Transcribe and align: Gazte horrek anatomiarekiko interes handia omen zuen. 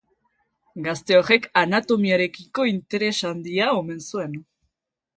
Gazte 0.87 1.17
horrek 1.19 1.45
anatomiarekiko 1.63 2.67
interes 2.73 3.15
handia 3.33 3.71
omen 3.85 4.05
zuen. 4.11 4.39